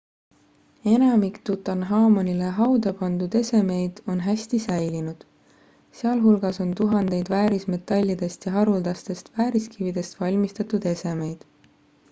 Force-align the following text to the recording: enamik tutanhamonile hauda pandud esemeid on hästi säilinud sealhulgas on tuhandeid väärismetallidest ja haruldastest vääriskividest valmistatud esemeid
enamik 0.91 1.35
tutanhamonile 1.47 2.45
hauda 2.59 2.93
pandud 3.01 3.35
esemeid 3.39 3.99
on 4.13 4.23
hästi 4.27 4.59
säilinud 4.63 5.21
sealhulgas 5.99 6.59
on 6.65 6.71
tuhandeid 6.79 7.29
väärismetallidest 7.33 8.49
ja 8.51 8.55
haruldastest 8.55 9.31
vääriskividest 9.37 10.19
valmistatud 10.25 10.89
esemeid 10.93 11.47